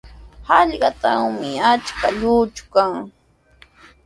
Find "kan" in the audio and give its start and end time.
2.73-2.93